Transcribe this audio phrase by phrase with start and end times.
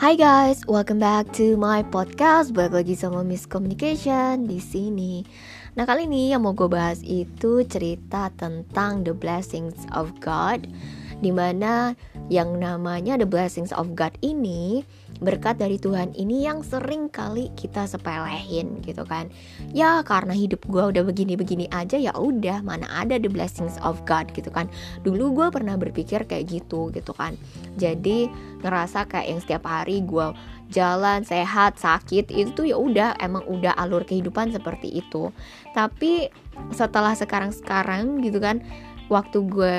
[0.00, 2.56] Hai guys, welcome back to my podcast.
[2.56, 5.20] Balik lagi sama Miss Communication di sini.
[5.76, 10.64] Nah kali ini yang mau gue bahas itu cerita tentang the blessings of God,
[11.20, 11.92] di mana
[12.32, 14.88] yang namanya the blessings of God ini
[15.20, 19.28] berkat dari Tuhan ini yang sering kali kita sepelehin gitu kan.
[19.70, 24.32] Ya karena hidup gue udah begini-begini aja ya udah mana ada the blessings of God
[24.32, 24.66] gitu kan.
[25.04, 27.36] Dulu gue pernah berpikir kayak gitu gitu kan.
[27.76, 28.32] Jadi
[28.64, 30.32] ngerasa kayak yang setiap hari gue
[30.72, 35.28] jalan sehat sakit itu tuh ya udah emang udah alur kehidupan seperti itu.
[35.76, 36.32] Tapi
[36.72, 38.64] setelah sekarang sekarang gitu kan
[39.12, 39.74] waktu gue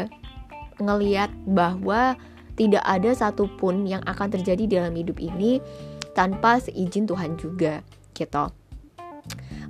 [0.81, 2.17] ngeliat bahwa
[2.61, 5.57] tidak ada satupun yang akan terjadi dalam hidup ini
[6.13, 7.81] tanpa seizin Tuhan juga
[8.13, 8.60] gitu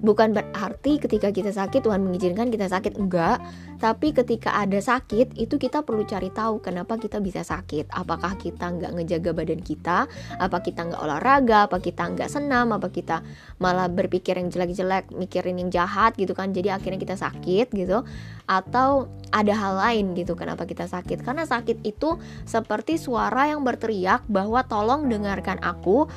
[0.02, 2.98] bukan berarti ketika kita sakit Tuhan mengizinkan kita sakit.
[2.98, 3.40] Enggak.
[3.78, 7.90] Tapi ketika ada sakit itu kita perlu cari tahu kenapa kita bisa sakit.
[7.94, 10.10] Apakah kita nggak ngejaga badan kita?
[10.42, 11.70] Apa kita nggak olahraga?
[11.70, 12.74] Apa kita nggak senam?
[12.74, 13.22] Apa kita
[13.62, 16.54] malah berpikir yang jelek-jelek mikirin yang jahat gitu kan?
[16.54, 18.02] Jadi akhirnya kita sakit gitu.
[18.50, 21.22] Atau ada hal lain gitu kenapa kita sakit.
[21.22, 26.10] Karena sakit itu seperti suara yang berteriak bahwa tolong dengarkan aku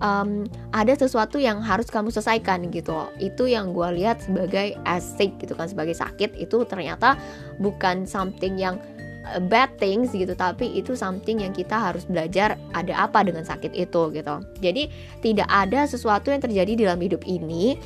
[0.00, 3.08] um, ada sesuatu yang harus kamu selesaikan gitu.
[3.20, 6.36] Itu yang gue lihat sebagai asik gitu kan sebagai sakit.
[6.36, 7.16] Itu ternyata
[7.60, 8.80] bukan something yang
[9.28, 13.72] uh, bad things gitu tapi itu something yang kita harus belajar ada apa dengan sakit
[13.72, 14.34] itu gitu.
[14.60, 14.88] Jadi
[15.24, 17.76] tidak ada sesuatu yang terjadi dalam hidup ini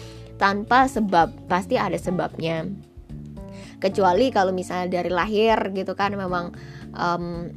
[0.40, 1.30] tanpa sebab.
[1.46, 2.66] Pasti ada sebabnya.
[3.80, 6.52] Kecuali kalau misalnya dari lahir gitu kan memang
[6.92, 7.48] um,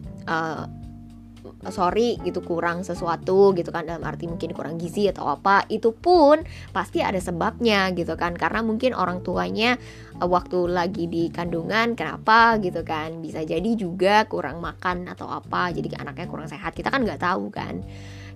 [1.72, 6.42] sorry gitu kurang sesuatu gitu kan dalam arti mungkin kurang gizi atau apa itu pun
[6.76, 8.36] pasti ada sebabnya gitu kan.
[8.36, 9.80] Karena mungkin orang tuanya
[10.20, 15.72] eh, waktu lagi di kandungan kenapa gitu kan bisa jadi juga kurang makan atau apa
[15.72, 17.80] jadi anaknya kurang sehat kita kan nggak tahu kan.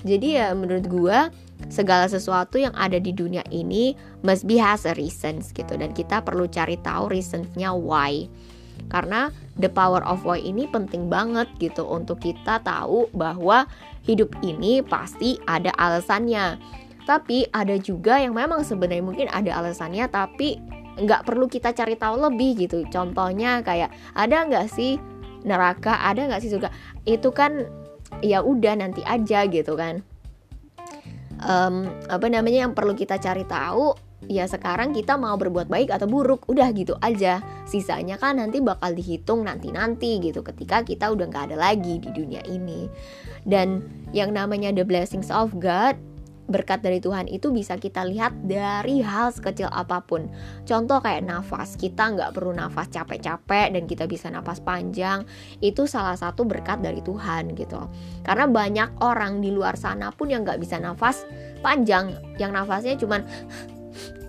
[0.05, 1.17] Jadi ya menurut gue
[1.73, 6.21] segala sesuatu yang ada di dunia ini must be has a reasons gitu dan kita
[6.21, 8.30] perlu cari tahu reasonsnya why.
[8.93, 13.66] Karena the power of why ini penting banget gitu untuk kita tahu bahwa
[14.06, 16.58] hidup ini pasti ada alasannya.
[17.08, 20.60] Tapi ada juga yang memang sebenarnya mungkin ada alasannya tapi
[20.98, 22.84] nggak perlu kita cari tahu lebih gitu.
[22.90, 24.98] Contohnya kayak ada nggak sih
[25.46, 26.04] neraka?
[26.06, 26.70] Ada nggak sih surga?
[27.06, 27.66] Itu kan
[28.22, 30.02] ya udah nanti aja gitu kan.
[31.38, 33.94] Um, apa namanya yang perlu kita cari tahu
[34.26, 38.98] ya sekarang kita mau berbuat baik atau buruk udah gitu aja sisanya kan nanti bakal
[38.98, 42.89] dihitung nanti-nanti gitu ketika kita udah nggak ada lagi di dunia ini
[43.45, 43.86] dan
[44.17, 45.94] yang namanya the blessings of God
[46.48, 50.32] berkat dari Tuhan itu bisa kita lihat dari hal sekecil apa pun.
[50.64, 55.28] Contoh kayak nafas, kita nggak perlu nafas capek-capek dan kita bisa nafas panjang.
[55.60, 57.92] Itu salah satu berkat dari Tuhan gitu.
[58.23, 61.28] Karena banyak orang di luar sana pun yang nggak bisa nafas
[61.60, 63.28] panjang, yang nafasnya cuman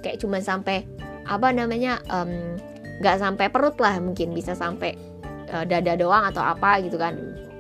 [0.05, 0.87] kayak cuma sampai
[1.29, 2.01] apa namanya
[3.01, 4.97] nggak um, sampai perut lah mungkin bisa sampai
[5.53, 7.17] uh, dada doang atau apa gitu kan.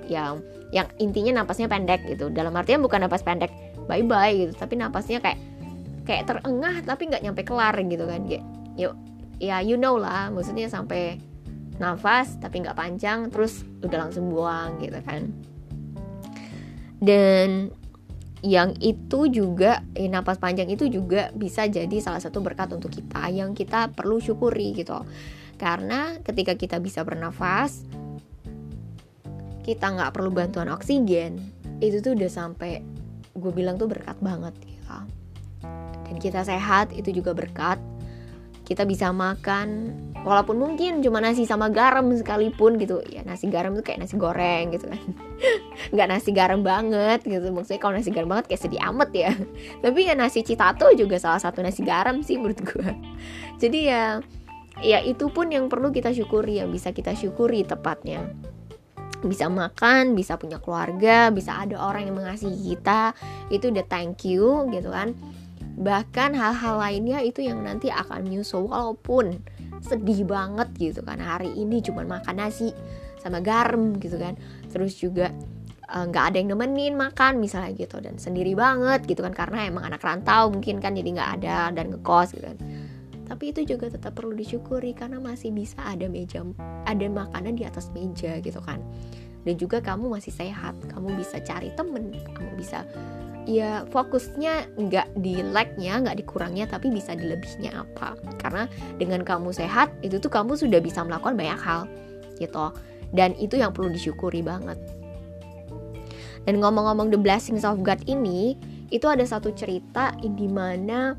[0.08, 2.28] Yang yang intinya napasnya pendek gitu.
[2.32, 3.52] Dalam artian bukan napas pendek
[3.88, 4.52] bye bye gitu.
[4.56, 5.38] Tapi napasnya kayak
[6.08, 8.24] kayak terengah tapi nggak nyampe kelar gitu kan.
[8.24, 8.44] Kayak
[8.80, 8.94] yuk
[9.40, 10.32] ya you know lah.
[10.32, 11.20] Maksudnya sampai
[11.78, 15.30] nafas tapi nggak panjang terus udah langsung buang gitu kan.
[16.98, 17.70] Dan
[18.42, 23.26] yang itu juga eh, napas panjang itu juga bisa jadi salah satu berkat untuk kita
[23.30, 25.02] yang kita perlu syukuri gitu.
[25.58, 27.82] Karena ketika kita bisa bernafas
[29.66, 31.36] kita nggak perlu bantuan oksigen
[31.84, 32.80] itu tuh udah sampai
[33.36, 34.78] gue bilang tuh berkat banget ya
[36.08, 37.76] dan kita sehat itu juga berkat.
[38.64, 39.92] Kita bisa makan
[40.28, 43.00] walaupun mungkin cuma nasi sama garam sekalipun gitu.
[43.08, 45.00] Ya nasi garam tuh kayak nasi goreng gitu kan.
[45.96, 47.48] Nggak nasi garam banget gitu.
[47.48, 49.32] Maksudnya kalau nasi garam banget kayak sedih amat ya.
[49.84, 52.90] Tapi ya nasi citato juga salah satu nasi garam sih menurut gue
[53.62, 54.02] jadi ya
[54.84, 58.28] ya itu pun yang perlu kita syukuri yang bisa kita syukuri tepatnya.
[59.18, 63.18] Bisa makan, bisa punya keluarga, bisa ada orang yang mengasihi kita,
[63.50, 65.18] itu udah thank you gitu kan.
[65.74, 69.42] Bahkan hal-hal lainnya itu yang nanti akan menyusul walaupun
[69.82, 71.18] sedih banget gitu kan.
[71.18, 72.74] Hari ini cuma makan nasi
[73.20, 74.34] sama garam gitu kan.
[74.70, 75.30] Terus juga
[75.88, 77.98] eh, nggak uh, ada yang nemenin makan misalnya gitu.
[77.98, 81.94] Dan sendiri banget gitu kan karena emang anak rantau mungkin kan jadi nggak ada dan
[81.94, 82.58] ngekos gitu kan.
[83.28, 86.40] Tapi itu juga tetap perlu disyukuri karena masih bisa ada meja
[86.88, 88.80] ada makanan di atas meja gitu kan.
[89.44, 92.84] Dan juga kamu masih sehat kamu bisa cari temen kamu bisa
[93.48, 98.12] ya fokusnya nggak di like-nya nggak dikurangnya tapi bisa di lebihnya apa.
[98.36, 98.68] Karena
[99.00, 101.88] dengan kamu sehat itu tuh kamu sudah bisa melakukan banyak hal
[102.36, 102.68] gitu.
[103.16, 104.76] Dan itu yang perlu disyukuri banget.
[106.44, 108.60] Dan ngomong-ngomong the blessings of God ini
[108.92, 111.16] itu ada satu cerita di mana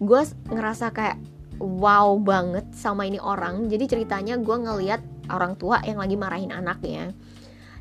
[0.00, 1.20] gue ngerasa kayak
[1.60, 3.68] wow banget sama ini orang.
[3.68, 7.12] Jadi ceritanya gue ngeliat orang tua yang lagi marahin anaknya.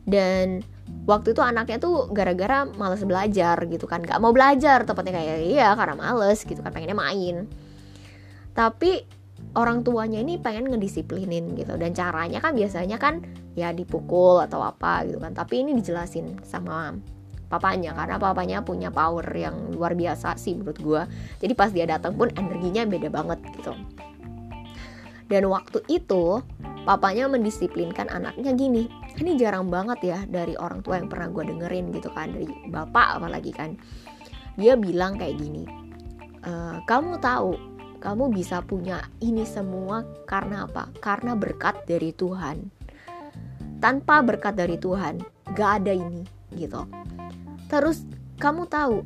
[0.04, 0.68] Dan
[1.10, 4.06] waktu itu anaknya tuh gara-gara males belajar gitu kan.
[4.06, 7.50] Gak mau belajar tepatnya kayak iya karena males gitu kan pengennya main.
[8.54, 9.02] Tapi
[9.58, 11.74] orang tuanya ini pengen ngedisiplinin gitu.
[11.82, 13.26] Dan caranya kan biasanya kan
[13.58, 15.34] ya dipukul atau apa gitu kan.
[15.34, 16.94] Tapi ini dijelasin sama
[17.50, 21.02] papanya karena papanya punya power yang luar biasa sih menurut gue
[21.42, 23.74] jadi pas dia datang pun energinya beda banget gitu.
[25.30, 26.46] Dan waktu itu
[26.86, 28.86] papanya mendisiplinkan anaknya gini
[29.20, 33.20] ini jarang banget ya dari orang tua yang pernah gue dengerin gitu kan dari bapak
[33.20, 33.76] apalagi kan
[34.56, 35.64] dia bilang kayak gini
[36.44, 36.52] e,
[36.88, 37.70] kamu tahu
[38.00, 40.88] kamu bisa punya ini semua karena apa?
[41.04, 42.72] Karena berkat dari Tuhan.
[43.84, 45.20] Tanpa berkat dari Tuhan,
[45.52, 46.24] gak ada ini
[46.56, 46.88] gitu.
[47.68, 48.08] Terus
[48.40, 49.04] kamu tahu,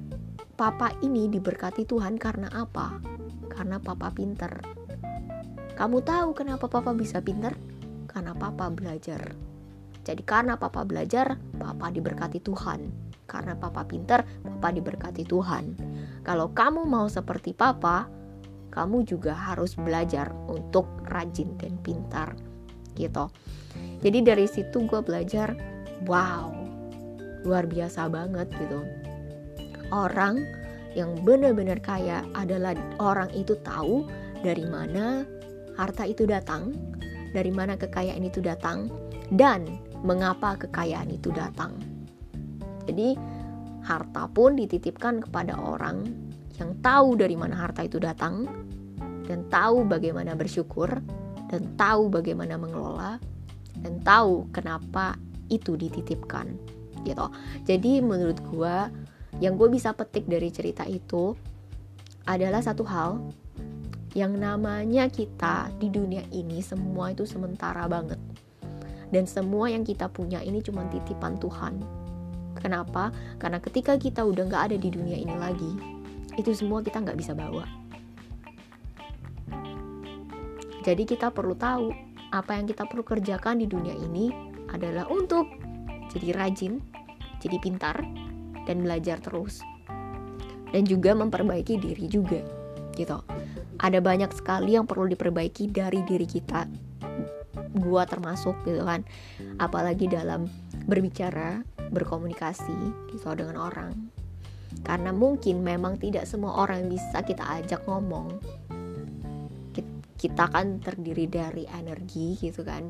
[0.54, 3.02] papa ini diberkati Tuhan karena apa?
[3.50, 4.62] Karena papa pinter.
[5.74, 7.58] Kamu tahu kenapa papa bisa pinter?
[8.06, 9.53] Karena papa belajar.
[10.04, 12.92] Jadi karena papa belajar, papa diberkati Tuhan.
[13.24, 15.76] Karena papa pinter, papa diberkati Tuhan.
[16.28, 18.12] Kalau kamu mau seperti papa,
[18.74, 22.34] kamu juga harus belajar untuk rajin dan pintar
[22.98, 23.30] gitu
[24.02, 25.54] jadi dari situ gue belajar
[26.10, 26.50] wow
[27.46, 28.82] luar biasa banget gitu
[29.94, 30.42] orang
[30.98, 34.10] yang benar-benar kaya adalah orang itu tahu
[34.42, 35.22] dari mana
[35.78, 36.74] harta itu datang
[37.34, 38.90] dari mana kekayaan itu datang
[39.34, 39.66] dan
[40.04, 41.74] mengapa kekayaan itu datang
[42.86, 43.16] jadi
[43.84, 46.08] harta pun dititipkan kepada orang
[46.60, 48.48] yang tahu dari mana harta itu datang
[49.28, 50.88] dan tahu bagaimana bersyukur
[51.52, 53.20] dan tahu bagaimana mengelola
[53.84, 55.18] dan tahu kenapa
[55.52, 56.56] itu dititipkan
[57.04, 57.28] gitu.
[57.68, 58.76] Jadi menurut gue
[59.44, 61.36] yang gue bisa petik dari cerita itu
[62.24, 63.20] adalah satu hal
[64.14, 68.22] yang namanya kita di dunia ini semua itu sementara banget
[69.14, 71.78] dan semua yang kita punya ini cuma titipan Tuhan.
[72.58, 73.14] Kenapa?
[73.38, 75.72] Karena ketika kita udah nggak ada di dunia ini lagi,
[76.34, 77.62] itu semua kita nggak bisa bawa.
[80.84, 81.94] Jadi kita perlu tahu
[82.34, 84.34] apa yang kita perlu kerjakan di dunia ini
[84.74, 85.46] adalah untuk
[86.10, 86.82] jadi rajin,
[87.40, 88.02] jadi pintar,
[88.66, 89.62] dan belajar terus.
[90.74, 92.42] Dan juga memperbaiki diri juga,
[92.98, 93.22] gitu.
[93.78, 96.66] Ada banyak sekali yang perlu diperbaiki dari diri kita,
[97.78, 99.06] gua termasuk gitu kan.
[99.58, 100.50] Apalagi dalam
[100.86, 101.62] berbicara,
[101.94, 102.76] berkomunikasi
[103.14, 103.94] gitu dengan orang.
[104.82, 108.42] Karena mungkin memang tidak semua orang bisa kita ajak ngomong.
[110.18, 112.90] Kita kan terdiri dari energi gitu kan.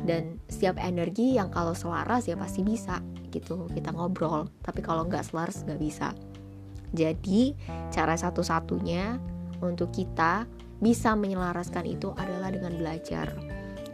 [0.00, 3.02] Dan setiap energi yang kalau selaras ya pasti bisa
[3.34, 4.48] gitu kita ngobrol.
[4.62, 6.14] Tapi kalau nggak selaras nggak bisa.
[6.90, 7.54] Jadi
[7.94, 9.18] cara satu-satunya
[9.62, 10.48] untuk kita
[10.80, 13.30] bisa menyelaraskan itu adalah dengan belajar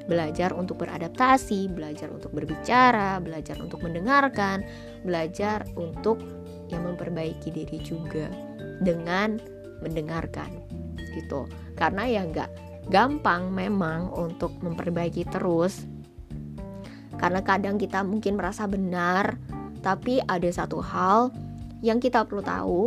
[0.07, 4.63] belajar untuk beradaptasi, belajar untuk berbicara, belajar untuk mendengarkan,
[5.03, 6.23] belajar untuk
[6.71, 8.31] yang memperbaiki diri juga
[8.83, 9.39] dengan
[9.83, 10.51] mendengarkan
[11.15, 11.51] gitu.
[11.75, 12.51] Karena ya nggak
[12.89, 15.85] gampang memang untuk memperbaiki terus.
[17.17, 19.41] Karena kadang kita mungkin merasa benar
[19.81, 21.31] tapi ada satu hal
[21.81, 22.83] yang kita perlu tahu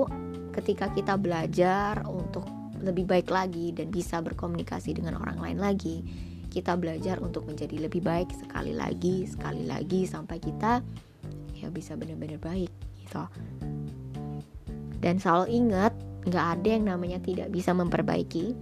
[0.52, 2.44] ketika kita belajar untuk
[2.80, 6.04] lebih baik lagi dan bisa berkomunikasi dengan orang lain lagi
[6.50, 10.82] kita belajar untuk menjadi lebih baik sekali lagi sekali lagi sampai kita
[11.54, 12.72] ya bisa benar-benar baik
[13.06, 13.24] gitu.
[15.00, 15.94] Dan selalu ingat
[16.28, 18.58] nggak ada yang namanya tidak bisa memperbaiki.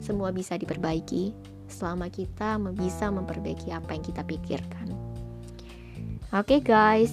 [0.00, 1.34] Semua bisa diperbaiki
[1.68, 4.88] selama kita bisa memperbaiki apa yang kita pikirkan.
[6.32, 7.12] Oke okay, guys.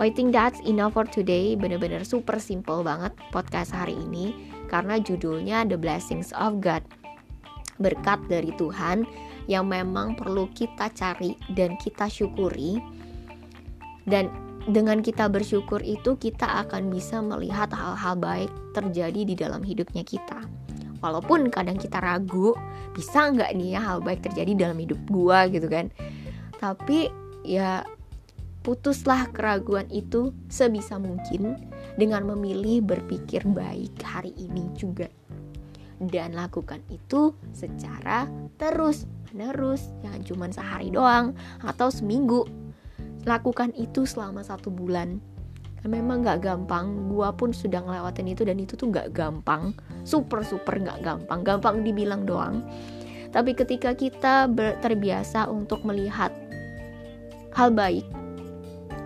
[0.00, 1.52] I think that's enough for today.
[1.54, 4.32] Bener-bener super simple banget podcast hari ini
[4.70, 6.86] Karena judulnya The Blessings of God.
[7.82, 9.02] Berkat dari Tuhan
[9.50, 12.78] Yang memang perlu kita cari dan kita syukuri
[14.06, 14.30] Dan
[14.70, 20.44] dengan kita bersyukur itu kita akan bisa melihat hal-hal baik terjadi di dalam hidupnya kita.
[21.00, 22.52] Walaupun kadang kita ragu,
[22.92, 25.88] bisa nggak nih ya hal baik terjadi dalam hidup gua gitu kan.
[26.60, 27.08] Tapi
[27.40, 27.88] ya
[28.60, 31.56] putuslah keraguan itu sebisa mungkin
[31.96, 35.08] dengan memilih berpikir baik hari ini juga.
[36.00, 38.28] Dan lakukan itu secara
[38.60, 41.32] terus menerus, jangan cuma sehari doang
[41.62, 42.46] atau seminggu.
[43.28, 45.20] Lakukan itu selama satu bulan.
[45.80, 47.08] Kan memang gak gampang.
[47.08, 49.72] Gua pun sudah ngelewatin itu dan itu tuh gak gampang.
[50.04, 51.40] Super super gak gampang.
[51.44, 52.64] Gampang dibilang doang.
[53.30, 54.50] Tapi ketika kita
[54.82, 56.34] terbiasa untuk melihat
[57.54, 58.04] hal baik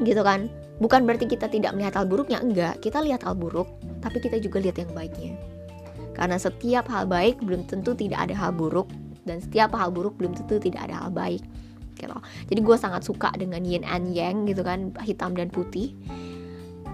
[0.03, 0.49] gitu kan?
[0.83, 2.83] Bukan berarti kita tidak melihat hal buruknya enggak.
[2.83, 3.71] Kita lihat hal buruk
[4.03, 5.39] tapi kita juga lihat yang baiknya.
[6.15, 8.87] Karena setiap hal baik belum tentu tidak ada hal buruk
[9.25, 11.43] dan setiap hal buruk belum tentu tidak ada hal baik
[11.97, 12.19] gitu.
[12.51, 15.97] Jadi gue sangat suka dengan yin and yang gitu kan hitam dan putih.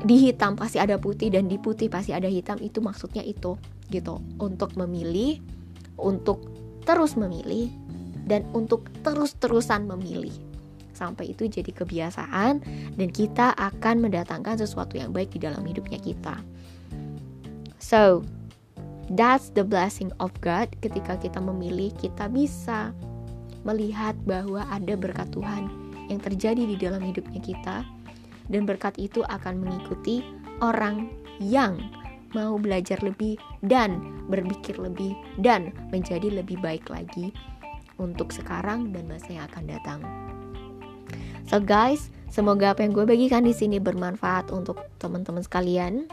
[0.01, 3.61] Di hitam pasti ada putih dan di putih pasti ada hitam itu maksudnya itu
[3.93, 4.23] gitu.
[4.41, 5.41] Untuk memilih
[6.01, 6.49] untuk
[6.89, 7.69] terus memilih
[8.25, 10.33] dan untuk terus-terusan memilih.
[10.97, 12.61] Sampai itu jadi kebiasaan
[12.97, 16.41] dan kita akan mendatangkan sesuatu yang baik di dalam hidupnya kita.
[17.81, 18.21] So,
[19.15, 22.95] that's the blessing of God ketika kita memilih kita bisa
[23.67, 25.69] melihat bahwa ada berkat Tuhan
[26.09, 27.85] yang terjadi di dalam hidupnya kita
[28.51, 30.25] dan berkat itu akan mengikuti
[30.59, 31.79] orang yang
[32.35, 33.99] mau belajar lebih dan
[34.31, 37.35] berpikir lebih dan menjadi lebih baik lagi
[37.99, 40.01] untuk sekarang dan masa yang akan datang.
[41.51, 46.07] So guys, semoga apa yang gue bagikan di sini bermanfaat untuk teman-teman sekalian.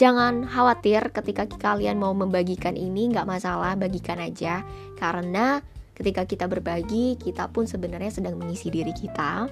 [0.00, 4.64] Jangan khawatir ketika kalian mau membagikan ini nggak masalah bagikan aja
[4.96, 5.60] karena
[5.92, 9.44] ketika kita berbagi kita pun sebenarnya sedang mengisi diri kita.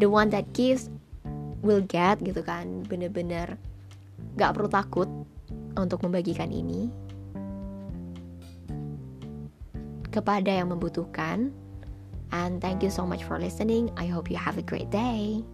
[0.00, 0.88] The one that gives
[1.60, 3.60] will get gitu kan bener-bener
[4.40, 5.08] nggak perlu takut
[5.76, 6.88] untuk membagikan ini
[10.08, 11.52] kepada yang membutuhkan
[12.32, 13.92] And thank you so much for listening.
[14.00, 15.44] I hope you have a great day.